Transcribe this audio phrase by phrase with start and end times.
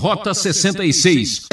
[0.00, 1.48] Rota 66.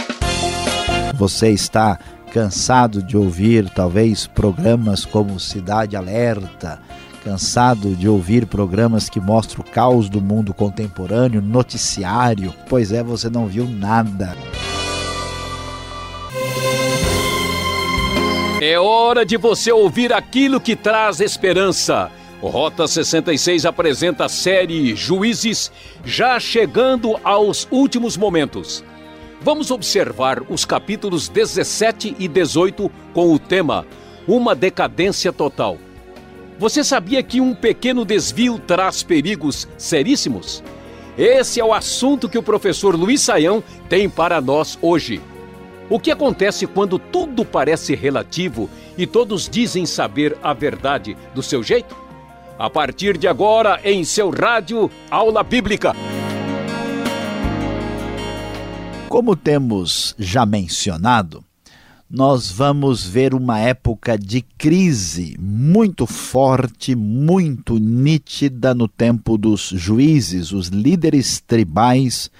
[1.15, 1.99] Você está
[2.31, 6.79] cansado de ouvir talvez programas como Cidade Alerta,
[7.25, 12.53] cansado de ouvir programas que mostram o caos do mundo contemporâneo, noticiário?
[12.69, 14.33] Pois é, você não viu nada.
[18.61, 22.09] É hora de você ouvir aquilo que traz esperança.
[22.41, 25.71] Rota 66 apresenta a série Juízes,
[26.05, 28.83] já chegando aos últimos momentos.
[29.41, 33.87] Vamos observar os capítulos 17 e 18 com o tema
[34.27, 35.79] Uma decadência total.
[36.59, 40.63] Você sabia que um pequeno desvio traz perigos seríssimos?
[41.17, 45.19] Esse é o assunto que o professor Luiz Saião tem para nós hoje.
[45.89, 51.63] O que acontece quando tudo parece relativo e todos dizem saber a verdade do seu
[51.63, 52.06] jeito?
[52.59, 55.93] A partir de agora, em seu rádio, Aula Bíblica.
[59.07, 61.43] Como temos já mencionado,
[62.09, 70.51] nós vamos ver uma época de crise muito forte, muito nítida no tempo dos juízes,
[70.51, 72.31] os líderes tribais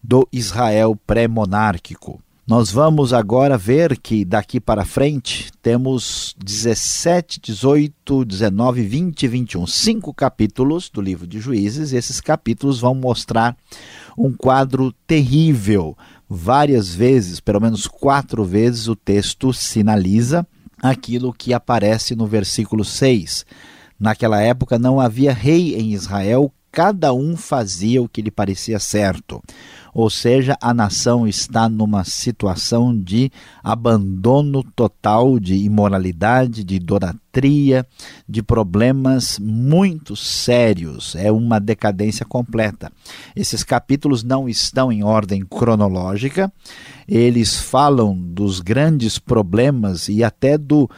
[0.00, 2.22] do Israel pré-monárquico.
[2.48, 9.66] Nós vamos agora ver que daqui para frente temos 17, 18, 19, 20 e 21,
[9.66, 11.90] cinco capítulos do livro de Juízes.
[11.90, 13.56] E esses capítulos vão mostrar
[14.16, 15.98] um quadro terrível.
[16.28, 20.46] Várias vezes, pelo menos quatro vezes, o texto sinaliza
[20.80, 23.44] aquilo que aparece no versículo 6.
[23.98, 29.40] Naquela época não havia rei em Israel, cada um fazia o que lhe parecia certo
[29.98, 33.32] ou seja, a nação está numa situação de
[33.64, 37.86] abandono total, de imoralidade, de idolatria,
[38.28, 41.16] de problemas muito sérios.
[41.16, 42.92] É uma decadência completa.
[43.34, 46.52] Esses capítulos não estão em ordem cronológica,
[47.08, 50.90] eles falam dos grandes problemas e até do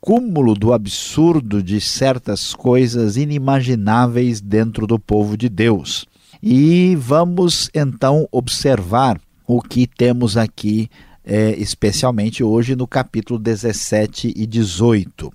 [0.00, 6.06] cúmulo do absurdo de certas coisas inimagináveis dentro do povo de Deus.
[6.42, 10.88] E vamos então observar o que temos aqui,
[11.24, 15.30] é, especialmente hoje no capítulo 17 e 18.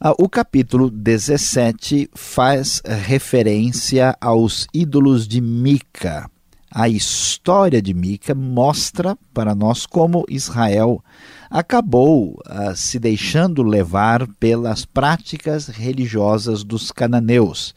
[0.00, 6.30] Ah, o capítulo 17 faz referência aos ídolos de Mica.
[6.70, 11.02] A história de Mica mostra para nós como Israel
[11.50, 17.74] acabou ah, se deixando levar pelas práticas religiosas dos cananeus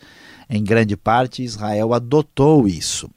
[0.54, 3.10] em grande parte, Israel adotou isso.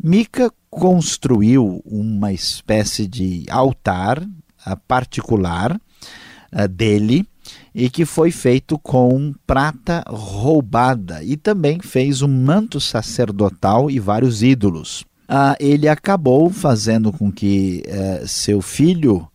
[0.00, 7.26] Mica construiu uma espécie de altar uh, particular uh, dele
[7.74, 14.40] e que foi feito com prata roubada e também fez um manto sacerdotal e vários
[14.40, 15.00] ídolos.
[15.28, 19.28] Uh, ele acabou fazendo com que eh, seu filho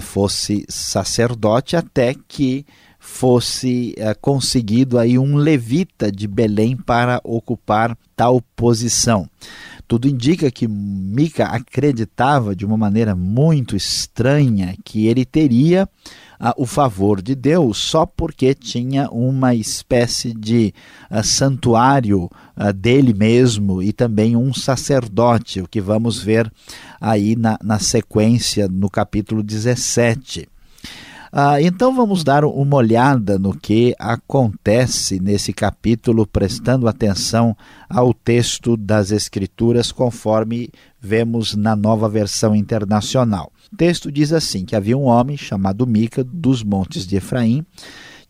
[0.00, 2.66] fosse sacerdote até que
[2.98, 9.26] fosse é, conseguido aí um levita de Belém para ocupar tal posição.
[9.88, 15.88] Tudo indica que Mica acreditava de uma maneira muito estranha que ele teria
[16.38, 20.72] ah, o favor de Deus só porque tinha uma espécie de
[21.10, 26.50] ah, santuário ah, dele mesmo e também um sacerdote, o que vamos ver
[27.00, 30.48] aí na, na sequência no capítulo 17.
[31.32, 37.56] Ah, então vamos dar uma olhada no que acontece nesse capítulo, prestando atenção
[37.88, 43.52] ao texto das Escrituras, conforme vemos na nova versão internacional.
[43.72, 47.64] O texto diz assim: que havia um homem chamado Mica dos montes de Efraim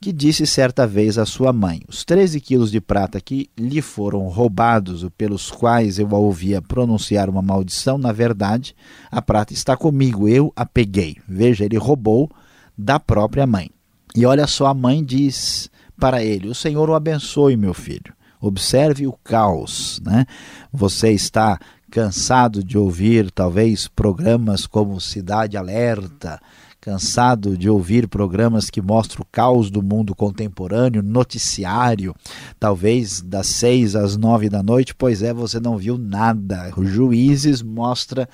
[0.00, 4.28] que disse certa vez à sua mãe: Os 13 quilos de prata que lhe foram
[4.28, 8.74] roubados, pelos quais eu a ouvia pronunciar uma maldição, na verdade,
[9.10, 11.16] a prata está comigo, eu a peguei.
[11.28, 12.30] Veja, ele roubou
[12.76, 13.70] da própria mãe.
[14.16, 18.14] E olha só, a mãe diz para ele: O Senhor o abençoe, meu filho.
[18.40, 20.24] Observe o caos, né?
[20.72, 21.58] Você está
[21.90, 26.40] cansado de ouvir talvez programas como Cidade Alerta,
[26.80, 32.14] cansado de ouvir programas que mostram o caos do mundo contemporâneo, noticiário,
[32.58, 36.72] talvez das seis às nove da noite, pois é, você não viu nada.
[36.76, 38.28] Os juízes mostra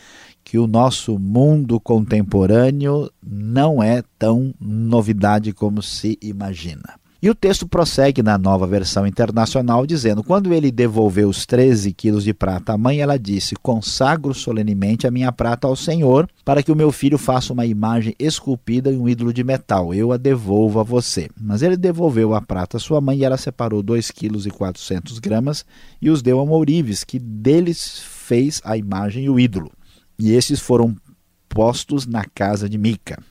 [0.44, 6.94] que o nosso mundo contemporâneo não é tão novidade como se imagina.
[7.22, 12.24] E o texto prossegue na nova versão internacional, dizendo: Quando ele devolveu os 13 quilos
[12.24, 16.70] de prata à mãe, ela disse: Consagro solenemente a minha prata ao Senhor, para que
[16.70, 19.94] o meu filho faça uma imagem esculpida e um ídolo de metal.
[19.94, 21.30] Eu a devolvo a você.
[21.40, 25.18] Mas ele devolveu a prata à sua mãe e ela separou 2 quilos e 400
[25.18, 25.64] gramas
[26.00, 29.72] e os deu a Mourives, que deles fez a imagem e o ídolo.
[30.18, 30.94] E esses foram
[31.48, 33.22] postos na casa de Mica.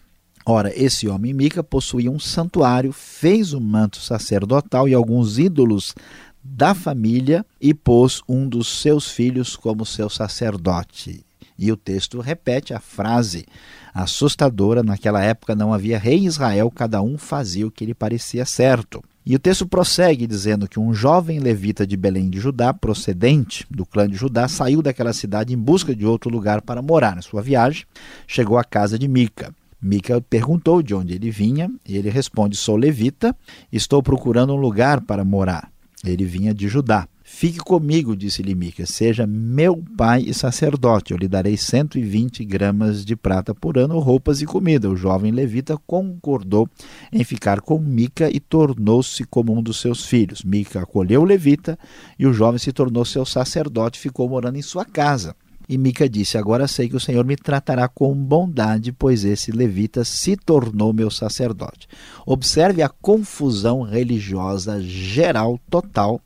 [0.48, 5.96] Ora, esse homem Mica possuía um santuário, fez um manto sacerdotal e alguns ídolos
[6.44, 11.26] da família e pôs um dos seus filhos como seu sacerdote.
[11.58, 13.46] E o texto repete a frase
[13.92, 18.46] assustadora: naquela época não havia rei em Israel, cada um fazia o que lhe parecia
[18.46, 19.02] certo.
[19.26, 23.84] E o texto prossegue dizendo que um jovem levita de Belém de Judá, procedente do
[23.84, 27.16] clã de Judá, saiu daquela cidade em busca de outro lugar para morar.
[27.16, 27.86] Na sua viagem,
[28.28, 29.52] chegou à casa de Mica.
[29.82, 33.36] Mica perguntou de onde ele vinha e ele responde: Sou levita,
[33.72, 35.72] estou procurando um lugar para morar.
[36.04, 37.08] Ele vinha de Judá.
[37.28, 41.12] Fique comigo, disse-lhe Mica, seja meu pai e sacerdote.
[41.12, 44.88] Eu lhe darei 120 gramas de prata por ano, roupas e comida.
[44.88, 46.70] O jovem levita concordou
[47.12, 50.44] em ficar com Mica e tornou-se como um dos seus filhos.
[50.44, 51.80] Mica acolheu o levita
[52.20, 55.36] e o jovem se tornou seu sacerdote ficou morando em sua casa.
[55.68, 60.04] E Mica disse: Agora sei que o Senhor me tratará com bondade, pois esse levita
[60.04, 61.88] se tornou meu sacerdote.
[62.26, 66.22] Observe a confusão religiosa geral total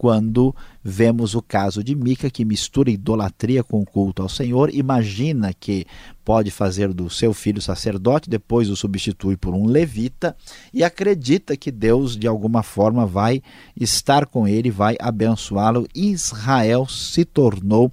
[0.00, 5.84] quando vemos o caso de Mica, que mistura idolatria com culto ao Senhor, imagina que
[6.24, 10.34] pode fazer do seu filho sacerdote, depois o substitui por um levita
[10.72, 13.42] e acredita que Deus de alguma forma vai
[13.78, 15.86] estar com ele, vai abençoá-lo.
[15.94, 17.92] Israel se tornou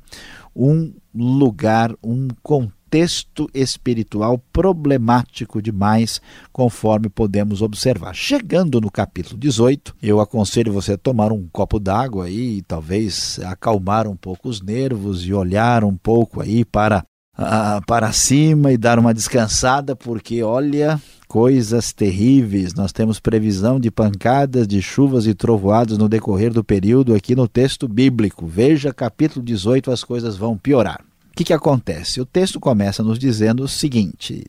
[0.58, 6.20] um lugar, um contexto espiritual problemático demais,
[6.52, 8.16] conforme podemos observar.
[8.16, 14.08] Chegando no capítulo 18, eu aconselho você a tomar um copo d'água aí, talvez acalmar
[14.08, 17.04] um pouco os nervos e olhar um pouco aí para
[17.38, 22.74] uh, para cima e dar uma descansada, porque olha, coisas terríveis.
[22.74, 27.48] Nós temos previsão de pancadas, de chuvas e trovoadas no decorrer do período aqui no
[27.48, 28.48] texto bíblico.
[28.48, 31.02] Veja capítulo 18, as coisas vão piorar.
[31.32, 32.20] O que, que acontece?
[32.20, 34.46] O texto começa nos dizendo o seguinte: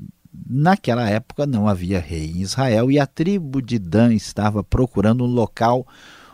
[0.49, 5.27] naquela época não havia rei em Israel e a tribo de Dan estava procurando um
[5.27, 5.87] local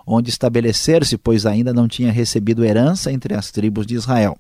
[0.06, 4.36] onde estabelecer-se, pois ainda não tinha recebido herança entre as tribos de Israel.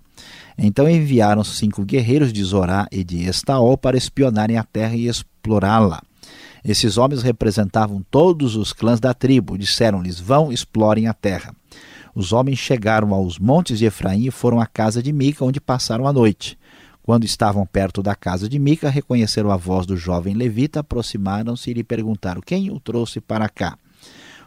[0.56, 6.02] Então enviaram cinco guerreiros de Zorá e de Estaol para espionarem a terra e explorá-la.
[6.64, 9.58] Esses homens representavam todos os clãs da tribo.
[9.58, 11.54] Disseram-lhes: Vão, explorem a terra.
[12.14, 16.06] Os homens chegaram aos montes de Efraim e foram à casa de Mica, onde passaram
[16.06, 16.56] a noite.
[17.02, 21.74] Quando estavam perto da casa de Mica, reconheceram a voz do jovem levita, aproximaram-se e
[21.74, 23.76] lhe perguntaram: Quem o trouxe para cá?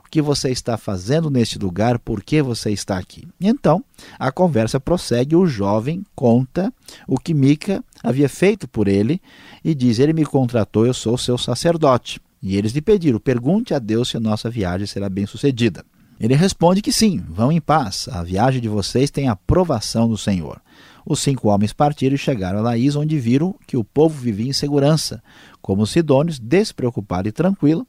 [0.09, 3.27] Que você está fazendo neste lugar, por que você está aqui.
[3.39, 3.83] Então,
[4.17, 6.73] a conversa prossegue, o jovem conta
[7.07, 9.21] o que Mica havia feito por ele
[9.63, 12.21] e diz: Ele me contratou, eu sou seu sacerdote.
[12.41, 15.83] E eles lhe pediram: Pergunte a Deus se a nossa viagem será bem sucedida.
[16.19, 20.17] Ele responde que sim, vão em paz, a viagem de vocês tem a aprovação do
[20.17, 20.59] Senhor.
[21.05, 24.53] Os cinco homens partiram e chegaram a Laís, onde viram que o povo vivia em
[24.53, 25.23] segurança,
[25.61, 27.87] como os sidônios, despreocupado e tranquilo,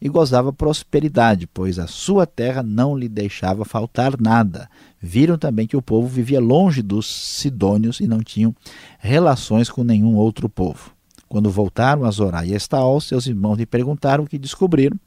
[0.00, 4.68] e gozava prosperidade, pois a sua terra não lhe deixava faltar nada.
[5.00, 8.54] Viram também que o povo vivia longe dos sidônios e não tinham
[8.98, 10.92] relações com nenhum outro povo.
[11.28, 14.98] Quando voltaram a Zorá e Estaol, seus irmãos lhe perguntaram o que descobriram,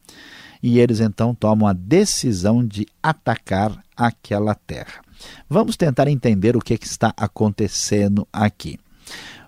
[0.62, 5.02] e eles então tomam a decisão de atacar aquela terra.
[5.50, 8.78] Vamos tentar entender o que, é que está acontecendo aqui.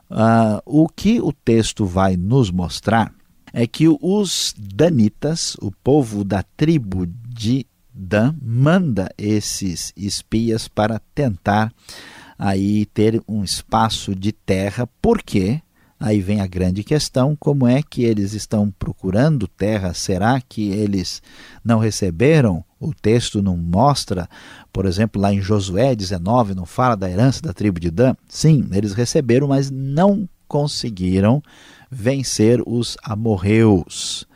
[0.09, 3.11] Uh, o que o texto vai nos mostrar
[3.53, 11.71] é que os danitas, o povo da tribo de Dan, manda esses espias para tentar
[12.39, 15.61] aí ter um espaço de terra, porque
[15.99, 19.93] aí vem a grande questão, como é que eles estão procurando terra?
[19.93, 21.21] Será que eles
[21.63, 22.65] não receberam?
[22.79, 24.27] O texto não mostra,
[24.73, 28.15] por exemplo, lá em Josué 19, não fala da herança da tribo de Dan?
[28.27, 31.41] Sim, eles receberam, mas não conseguiram
[31.93, 34.27] vencer os amorreus.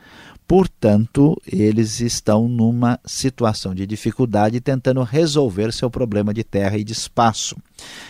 [0.46, 6.94] Portanto, eles estão numa situação de dificuldade tentando resolver seu problema de terra e de
[6.94, 7.54] espaço.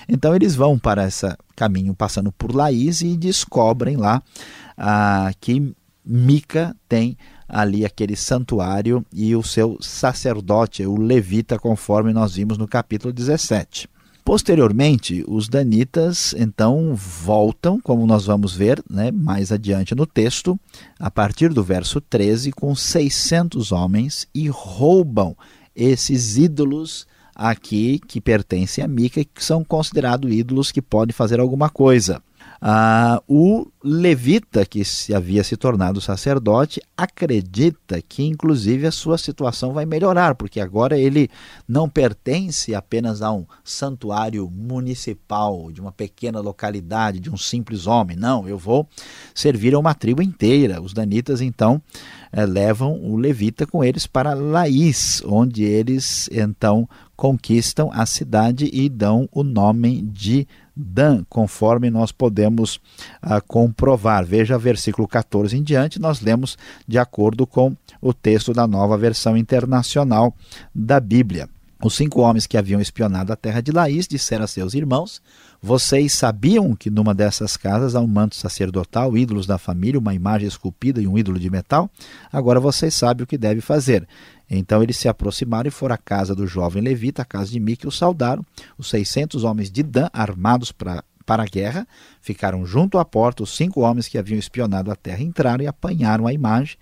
[0.08, 1.26] Então eles vão para esse
[1.56, 4.22] caminho passando por Laís e descobrem lá
[4.76, 5.74] ah, que
[6.04, 12.68] Mica tem ali aquele santuário e o seu sacerdote, o levita, conforme nós vimos no
[12.68, 13.88] capítulo 17.
[14.28, 20.60] Posteriormente, os danitas então voltam, como nós vamos ver né, mais adiante no texto,
[21.00, 25.34] a partir do verso 13, com 600 homens e roubam
[25.74, 31.70] esses ídolos aqui que pertencem a Mica, que são considerados ídolos que podem fazer alguma
[31.70, 32.22] coisa.
[32.60, 39.72] Ah, o levita, que se havia se tornado sacerdote, acredita que, inclusive, a sua situação
[39.72, 41.30] vai melhorar, porque agora ele
[41.68, 48.16] não pertence apenas a um santuário municipal, de uma pequena localidade, de um simples homem.
[48.16, 48.88] Não, eu vou
[49.32, 50.82] servir a uma tribo inteira.
[50.82, 51.80] Os danitas, então,
[52.32, 58.88] eh, levam o levita com eles para Laís, onde eles, então, conquistam a cidade e
[58.88, 60.46] dão o nome de
[60.80, 62.80] Dan, conforme nós podemos
[63.20, 64.24] ah, comprovar.
[64.24, 66.56] Veja versículo 14 em diante, nós lemos
[66.86, 70.32] de acordo com o texto da nova versão internacional
[70.72, 71.48] da Bíblia.
[71.82, 75.22] Os cinco homens que haviam espionado a terra de Laís disseram a seus irmãos:
[75.62, 80.48] Vocês sabiam que numa dessas casas há um manto sacerdotal, ídolos da família, uma imagem
[80.48, 81.88] esculpida e um ídolo de metal?
[82.32, 84.08] Agora vocês sabem o que deve fazer.
[84.50, 87.86] Então eles se aproximaram e foram à casa do jovem levita, a casa de Mique,
[87.86, 88.44] o saudaram.
[88.76, 91.86] Os 600 homens de Dan, armados pra, para a guerra,
[92.20, 93.42] ficaram junto à porta.
[93.42, 96.76] Os cinco homens que haviam espionado a terra entraram e apanharam a imagem,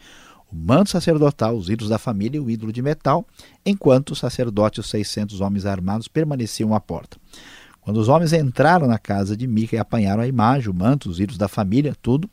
[0.50, 3.26] o manto sacerdotal, os ídolos da família e o ídolo de metal,
[3.64, 7.18] enquanto o sacerdote e os 600 homens armados permaneciam à porta.
[7.86, 11.20] Quando os homens entraram na casa de Mica e apanharam a imagem, o manto, os
[11.20, 12.28] ídolos da família, tudo,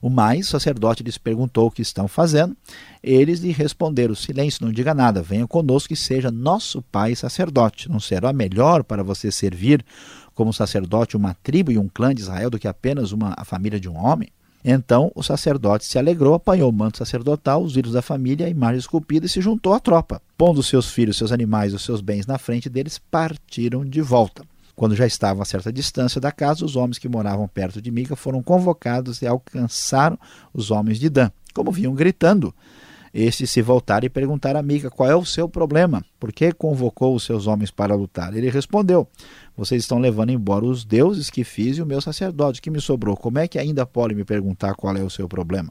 [0.00, 2.56] o mais, sacerdote lhes perguntou o que estão fazendo.
[3.02, 7.86] Eles lhe responderam: Silêncio, não diga nada, venha conosco e seja nosso pai sacerdote.
[7.90, 9.84] Não será melhor para você servir
[10.34, 13.78] como sacerdote uma tribo e um clã de Israel do que apenas uma a família
[13.78, 14.30] de um homem?
[14.64, 18.78] Então o sacerdote se alegrou, apanhou o manto sacerdotal, os ídolos da família, a imagem
[18.78, 20.22] esculpida e se juntou à tropa.
[20.38, 24.42] Pondo seus filhos, seus animais e os seus bens na frente deles, partiram de volta.
[24.76, 28.16] Quando já estavam a certa distância da casa, os homens que moravam perto de Mica
[28.16, 30.18] foram convocados e alcançaram
[30.52, 31.30] os homens de Dan.
[31.52, 32.52] Como vinham gritando,
[33.12, 37.14] estes se voltaram e perguntaram a Mica qual é o seu problema, por que convocou
[37.14, 38.36] os seus homens para lutar.
[38.36, 39.06] Ele respondeu:
[39.56, 43.16] Vocês estão levando embora os deuses que fiz e o meu sacerdote que me sobrou.
[43.16, 45.70] Como é que ainda podem me perguntar qual é o seu problema?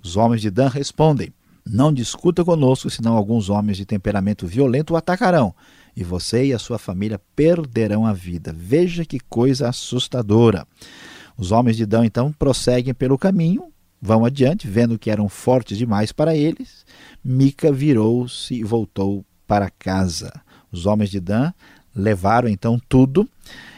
[0.00, 1.32] Os homens de Dan respondem:
[1.66, 5.52] Não discuta conosco, senão alguns homens de temperamento violento o atacarão
[6.00, 8.54] e você e a sua família perderão a vida.
[8.56, 10.66] Veja que coisa assustadora.
[11.36, 16.10] Os homens de Dan então prosseguem pelo caminho, vão adiante, vendo que eram fortes demais
[16.10, 16.84] para eles.
[17.22, 20.32] Mica virou-se e voltou para casa.
[20.72, 21.52] Os homens de Dan
[21.94, 23.28] levaram então tudo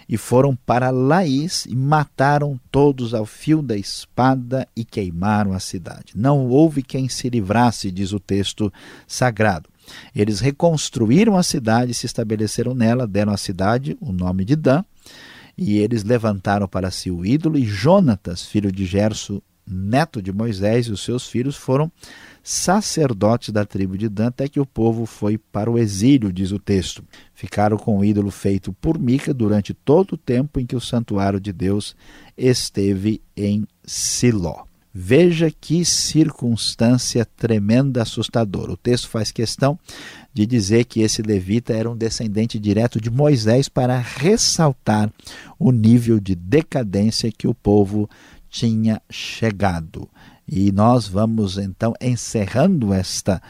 [0.09, 6.13] e foram para Laís e mataram todos ao fio da espada e queimaram a cidade.
[6.15, 8.73] Não houve quem se livrasse, diz o texto
[9.07, 9.72] sagrado.
[10.15, 14.85] Eles reconstruíram a cidade, se estabeleceram nela, deram à cidade o nome de Dan,
[15.57, 20.87] e eles levantaram para si o ídolo, e Jonatas, filho de Gerso, neto de Moisés,
[20.87, 21.91] e os seus filhos foram
[22.43, 26.59] sacerdotes da tribo de Dan, até que o povo foi para o exílio, diz o
[26.59, 27.05] texto.
[27.35, 31.41] Ficaram com o ídolo feito por Mica durante todo o tempo em que o santuário
[31.41, 31.95] de Deus
[32.37, 34.72] esteve em Siló.
[34.95, 38.73] Veja que circunstância tremenda, assustadora.
[38.73, 39.79] O texto faz questão
[40.35, 45.11] de dizer que esse levita era um descendente direto de Moisés para ressaltar
[45.59, 48.09] o nível de decadência que o povo
[48.51, 50.09] tinha chegado.
[50.47, 53.41] E nós vamos então encerrando esta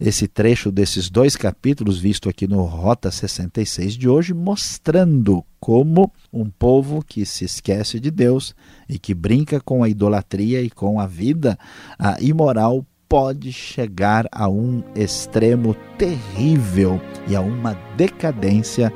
[0.00, 6.48] esse trecho desses dois capítulos, visto aqui no Rota 66 de hoje, mostrando como um
[6.48, 8.54] povo que se esquece de Deus
[8.88, 11.58] e que brinca com a idolatria e com a vida
[11.98, 18.92] a imoral pode chegar a um extremo terrível e a uma decadência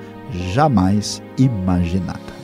[0.52, 2.41] jamais imaginada.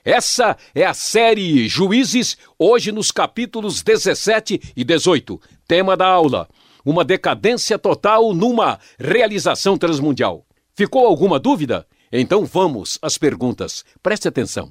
[0.05, 5.39] Essa é a série Juízes, hoje nos capítulos 17 e 18.
[5.65, 6.49] Tema da aula:
[6.83, 10.45] uma decadência total numa realização transmundial.
[10.75, 11.87] Ficou alguma dúvida?
[12.11, 13.85] Então vamos às perguntas.
[14.01, 14.69] Preste atenção.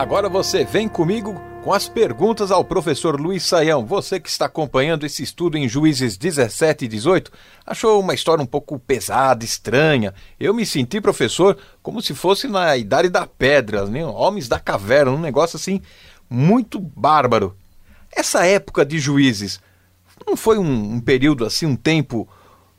[0.00, 3.84] Agora você vem comigo com as perguntas ao professor Luiz Saião.
[3.84, 7.30] Você que está acompanhando esse estudo em Juízes 17 e 18,
[7.66, 10.14] achou uma história um pouco pesada, estranha.
[10.40, 14.02] Eu me senti, professor, como se fosse na Idade da Pedra, né?
[14.06, 15.82] Homens da Caverna, um negócio assim
[16.30, 17.54] muito bárbaro.
[18.10, 19.60] Essa época de Juízes
[20.26, 22.26] não foi um, um período assim, um tempo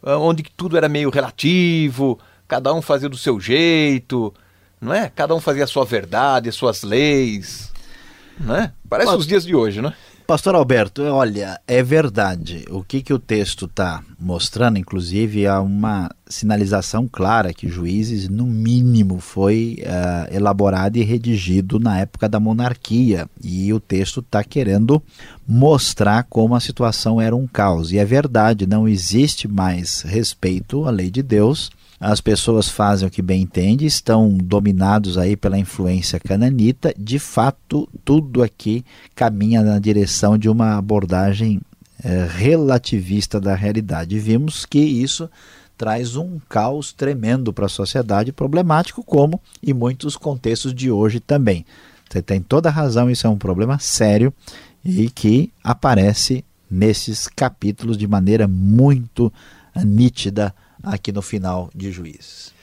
[0.01, 4.33] ah, onde tudo era meio relativo, cada um fazia do seu jeito,
[4.81, 5.11] não é?
[5.15, 7.71] Cada um fazia a sua verdade, as suas leis,
[8.39, 8.73] não é?
[8.89, 9.93] Parece os dias de hoje, né?
[10.31, 12.63] Pastor Alberto, olha, é verdade.
[12.69, 18.45] O que, que o texto está mostrando, inclusive, é uma sinalização clara que juízes, no
[18.45, 23.27] mínimo, foi uh, elaborado e redigido na época da monarquia.
[23.43, 25.03] E o texto está querendo
[25.45, 27.91] mostrar como a situação era um caos.
[27.91, 31.69] E é verdade, não existe mais respeito à lei de Deus
[32.01, 36.91] as pessoas fazem o que bem entendem, estão dominados aí pela influência cananita.
[36.97, 41.61] De fato, tudo aqui caminha na direção de uma abordagem
[42.03, 44.17] é, relativista da realidade.
[44.17, 45.29] Vimos que isso
[45.77, 51.63] traz um caos tremendo para a sociedade, problemático como em muitos contextos de hoje também.
[52.09, 54.33] Você tem toda a razão, isso é um problema sério
[54.83, 59.31] e que aparece nesses capítulos de maneira muito
[59.85, 60.51] nítida
[60.83, 62.53] aqui no final de Juízes.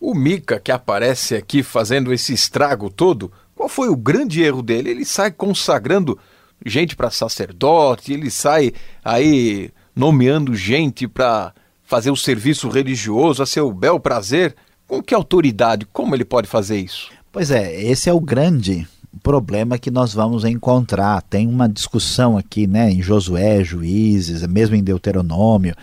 [0.00, 4.90] O Mica, que aparece aqui fazendo esse estrago todo, qual foi o grande erro dele?
[4.90, 6.18] Ele sai consagrando
[6.64, 8.72] gente para sacerdote, ele sai
[9.04, 11.52] aí nomeando gente para
[11.84, 14.54] fazer o serviço religioso a seu bel prazer.
[14.86, 15.86] Com que autoridade?
[15.92, 17.10] Como ele pode fazer isso?
[17.30, 18.88] Pois é, esse é o grande
[19.22, 21.20] problema que nós vamos encontrar.
[21.22, 25.74] Tem uma discussão aqui né, em Josué, Juízes, mesmo em Deuteronômio,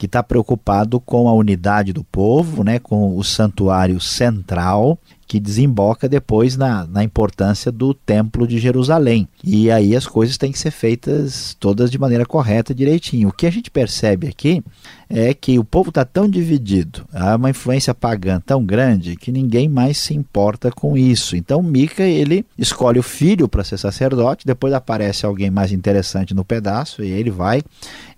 [0.00, 6.08] que está preocupado com a unidade do povo, né, com o santuário central, que desemboca
[6.08, 9.28] depois na, na importância do Templo de Jerusalém.
[9.44, 13.28] E aí as coisas têm que ser feitas todas de maneira correta, direitinho.
[13.28, 14.64] O que a gente percebe aqui
[15.08, 19.68] é que o povo está tão dividido, há uma influência pagã tão grande que ninguém
[19.68, 21.36] mais se importa com isso.
[21.36, 26.44] Então Mica ele escolhe o filho para ser sacerdote, depois aparece alguém mais interessante no
[26.44, 27.62] pedaço e ele vai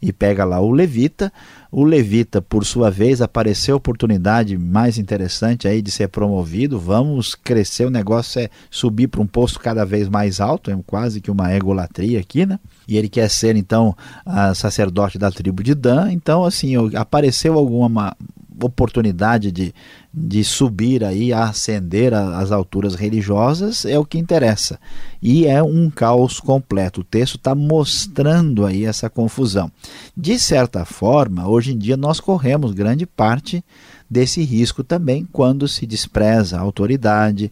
[0.00, 1.32] e pega lá o levita.
[1.74, 6.78] O levita, por sua vez, apareceu oportunidade mais interessante aí de ser promovido.
[6.78, 11.18] Vamos crescer, o negócio é subir para um posto cada vez mais alto, é quase
[11.18, 12.60] que uma egolatria aqui, né?
[12.86, 13.96] E ele quer ser então
[14.54, 16.12] sacerdote da tribo de Dan.
[16.12, 18.14] Então, assim, apareceu alguma
[18.60, 19.74] oportunidade de,
[20.12, 24.78] de subir aí, ascender às alturas religiosas, é o que interessa.
[25.22, 27.00] E é um caos completo.
[27.00, 29.70] O texto está mostrando aí essa confusão.
[30.16, 33.64] De certa forma, hoje em dia nós corremos grande parte
[34.08, 37.50] desse risco também quando se despreza a autoridade,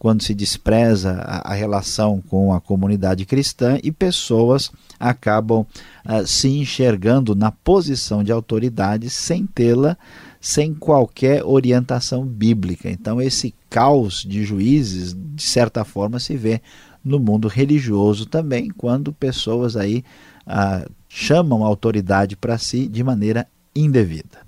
[0.00, 7.34] quando se despreza a, relação com a comunidade cristã e pessoas acabam uh, se enxergando
[7.34, 9.98] na posição de autoridade sem tê-la,
[10.40, 12.90] sem qualquer orientação bíblica.
[12.90, 16.62] Então, esse caos de juízes, de certa forma, se vê
[17.04, 20.04] no mundo religioso também, quando pessoas aí
[20.46, 24.40] uh, chamam a autoridade para si de maneira indevida.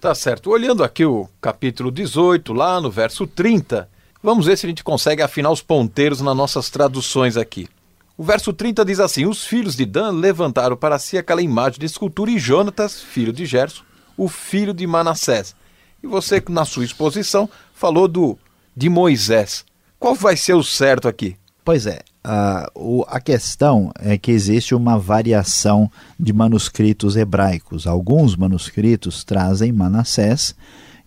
[0.00, 0.50] Tá certo.
[0.50, 3.88] Olhando aqui o capítulo 18, lá no verso 30,
[4.24, 7.68] Vamos ver se a gente consegue afinar os ponteiros nas nossas traduções aqui.
[8.16, 11.84] O verso 30 diz assim: Os filhos de Dan levantaram para si aquela imagem de
[11.84, 13.82] escultura e Jonatas, filho de Gerson,
[14.16, 15.54] o filho de Manassés.
[16.02, 18.38] E você, na sua exposição, falou do
[18.76, 19.64] de Moisés.
[19.98, 21.36] Qual vai ser o certo aqui?
[21.64, 27.86] Pois é, a, o, a questão é que existe uma variação de manuscritos hebraicos.
[27.86, 30.54] Alguns manuscritos trazem Manassés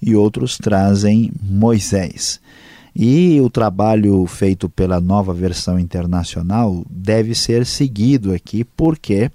[0.01, 2.39] e outros trazem Moisés.
[2.95, 9.29] E o trabalho feito pela nova versão internacional deve ser seguido aqui, por quê?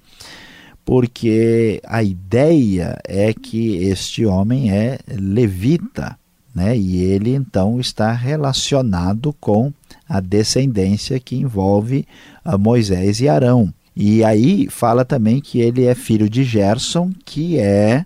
[0.84, 6.18] Porque a ideia é que este homem é levita,
[6.54, 6.76] né?
[6.76, 9.72] e ele então está relacionado com
[10.08, 12.06] a descendência que envolve
[12.58, 13.72] Moisés e Arão.
[13.94, 18.04] E aí fala também que ele é filho de Gerson, que é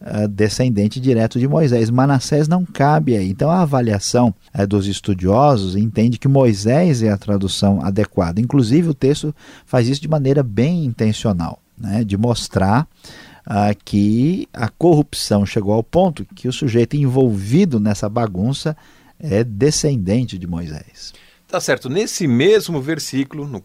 [0.00, 1.90] uh, descendente direto de Moisés.
[1.90, 3.30] Manassés não cabe aí.
[3.30, 8.40] Então a avaliação uh, dos estudiosos entende que Moisés é a tradução adequada.
[8.40, 9.34] Inclusive o texto
[9.66, 12.88] faz isso de maneira bem intencional, né, de mostrar
[13.46, 18.76] uh, que a corrupção chegou ao ponto que o sujeito envolvido nessa bagunça
[19.18, 21.12] é descendente de Moisés.
[21.48, 21.88] Tá certo.
[21.88, 23.62] Nesse mesmo versículo, no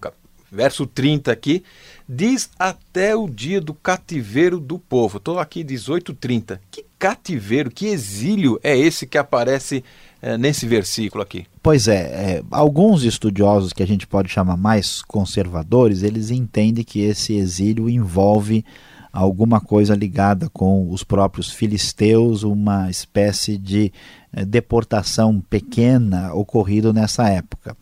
[0.52, 1.64] verso 30 aqui,
[2.08, 5.18] diz até o dia do cativeiro do povo.
[5.18, 6.60] Estou aqui 18:30.
[6.70, 9.84] Que cativeiro, que exílio é esse que aparece
[10.22, 11.46] é, nesse versículo aqui?
[11.64, 17.02] Pois é, é, alguns estudiosos que a gente pode chamar mais conservadores, eles entendem que
[17.02, 18.64] esse exílio envolve
[19.12, 23.92] alguma coisa ligada com os próprios filisteus, uma espécie de
[24.32, 27.76] eh, deportação pequena ocorrido nessa época.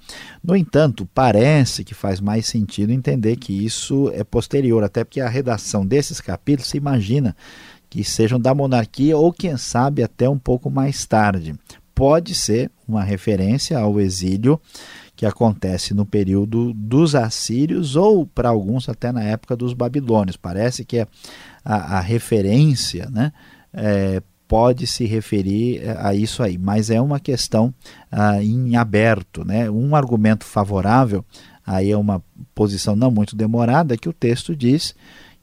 [0.43, 5.29] No entanto, parece que faz mais sentido entender que isso é posterior, até porque a
[5.29, 7.35] redação desses capítulos se imagina
[7.89, 11.55] que sejam da monarquia ou quem sabe até um pouco mais tarde.
[11.99, 14.57] Pode ser uma referência ao exílio
[15.17, 20.37] que acontece no período dos assírios ou para alguns até na época dos babilônios.
[20.37, 21.07] Parece que a,
[21.65, 23.33] a referência né,
[23.73, 27.73] é, pode se referir é, a isso aí, mas é uma questão
[28.09, 29.43] ah, em aberto.
[29.43, 29.69] Né?
[29.69, 31.25] Um argumento favorável,
[31.67, 32.23] aí é uma
[32.55, 34.95] posição não muito demorada, que o texto diz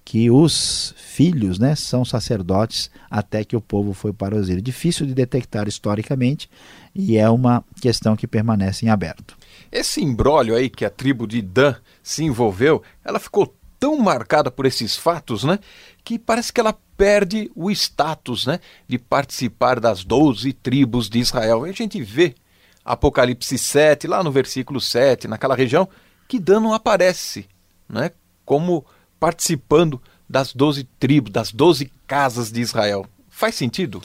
[0.06, 4.62] que os filhos né, são sacerdotes até que o povo foi para o exílio.
[4.62, 6.48] Difícil de detectar historicamente
[6.94, 9.36] e é uma questão que permanece em aberto.
[9.70, 14.64] Esse embrólio aí que a tribo de Dan se envolveu, ela ficou tão marcada por
[14.64, 15.58] esses fatos, né,
[16.04, 21.66] que parece que ela perde o status, né, de participar das doze tribos de Israel.
[21.66, 22.36] E a gente vê
[22.84, 25.88] Apocalipse 7, lá no versículo 7, naquela região,
[26.28, 27.48] que Dan não aparece,
[27.88, 28.12] né,
[28.44, 28.86] como
[29.18, 33.06] participando das doze tribos, das doze casas de Israel.
[33.28, 34.02] Faz sentido?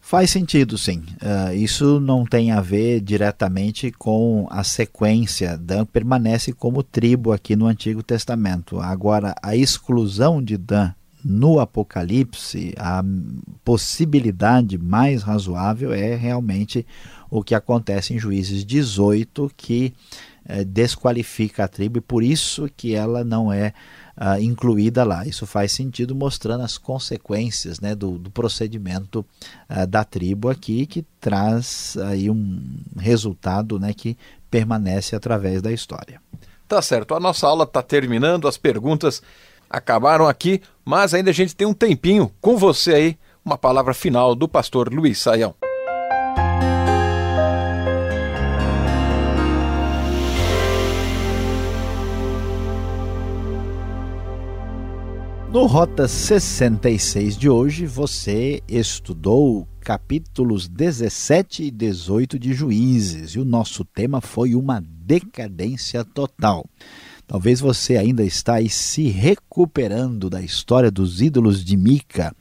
[0.00, 1.04] Faz sentido, sim.
[1.22, 5.56] Uh, isso não tem a ver diretamente com a sequência.
[5.56, 8.80] Dan permanece como tribo aqui no Antigo Testamento.
[8.80, 10.92] Agora, a exclusão de Dan
[11.24, 13.02] no Apocalipse, a
[13.64, 16.84] possibilidade mais razoável é realmente
[17.30, 19.94] o que acontece em Juízes 18, que
[20.46, 23.72] eh, desqualifica a tribo e por isso que ela não é
[24.16, 25.26] uh, incluída lá.
[25.26, 29.24] Isso faz sentido mostrando as consequências né, do, do procedimento
[29.70, 32.60] uh, da tribo aqui, que traz aí um
[32.98, 34.16] resultado né, que
[34.50, 36.20] permanece através da história.
[36.68, 39.22] Tá certo, a nossa aula está terminando, as perguntas
[39.68, 44.34] acabaram aqui, mas ainda a gente tem um tempinho com você aí, uma palavra final
[44.34, 45.54] do pastor Luiz Saião.
[55.52, 63.44] No Rota 66 de hoje, você estudou capítulos 17 e 18 de Juízes e o
[63.44, 66.64] nosso tema foi uma decadência total.
[67.26, 72.34] Talvez você ainda está aí se recuperando da história dos ídolos de Mica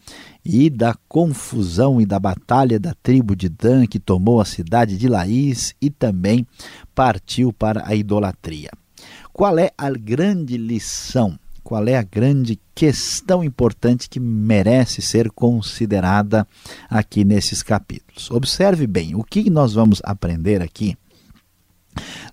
[0.45, 5.09] e da confusão e da batalha da tribo de Dan que tomou a cidade de
[5.09, 6.47] Laís e também
[6.95, 8.71] partiu para a idolatria.
[9.33, 16.47] Qual é a grande lição qual é a grande questão importante que merece ser considerada
[16.89, 18.29] aqui nesses capítulos.
[18.31, 20.97] Observe bem, o que nós vamos aprender aqui,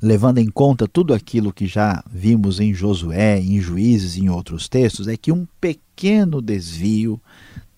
[0.00, 5.08] levando em conta tudo aquilo que já vimos em Josué, em Juízes em outros textos,
[5.08, 7.20] é que um pequeno desvio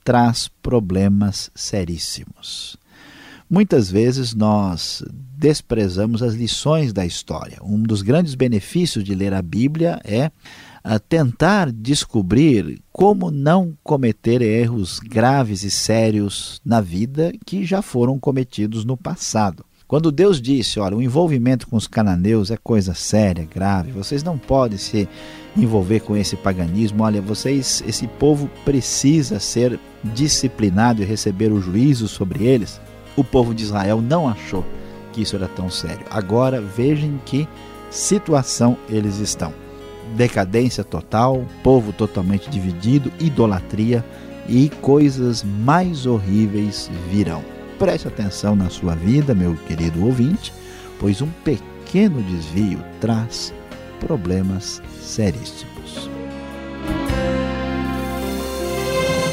[0.04, 2.78] traz problemas seríssimos.
[3.48, 5.02] Muitas vezes nós
[5.36, 7.58] desprezamos as lições da história.
[7.62, 10.30] Um dos grandes benefícios de ler a Bíblia é
[10.82, 18.18] a tentar descobrir como não cometer erros graves e sérios na vida que já foram
[18.18, 19.64] cometidos no passado.
[19.86, 24.38] Quando Deus disse, olha, o envolvimento com os cananeus é coisa séria, grave, vocês não
[24.38, 25.08] podem se
[25.56, 32.06] envolver com esse paganismo, olha, vocês, esse povo precisa ser disciplinado e receber o juízo
[32.06, 32.80] sobre eles.
[33.16, 34.64] O povo de Israel não achou
[35.12, 36.06] que isso era tão sério.
[36.08, 37.48] Agora vejam que
[37.90, 39.52] situação eles estão
[40.16, 44.04] decadência total, povo totalmente dividido, idolatria
[44.48, 47.42] e coisas mais horríveis virão.
[47.78, 50.52] Preste atenção na sua vida, meu querido ouvinte,
[50.98, 53.54] pois um pequeno desvio traz
[53.98, 56.10] problemas seríssimos.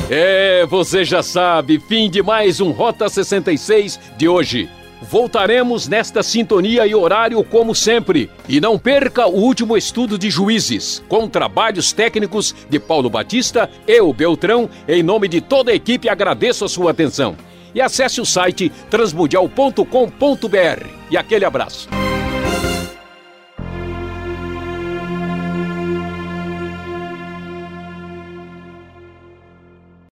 [0.09, 4.69] É, você já sabe, fim de mais um Rota 66 de hoje.
[5.01, 8.29] Voltaremos nesta sintonia e horário como sempre.
[8.47, 13.99] E não perca o último estudo de juízes, com trabalhos técnicos de Paulo Batista e
[14.01, 14.69] o Beltrão.
[14.87, 17.35] Em nome de toda a equipe, agradeço a sua atenção.
[17.75, 20.87] E acesse o site transmundial.com.br.
[21.11, 21.87] E aquele abraço.